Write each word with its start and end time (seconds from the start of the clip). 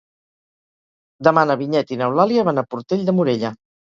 Demà 1.27 1.43
na 1.51 1.57
Vinyet 1.59 1.93
i 1.95 1.99
n'Eulàlia 2.01 2.47
van 2.47 2.61
a 2.61 2.65
Portell 2.71 3.07
de 3.11 3.15
Morella. 3.21 3.53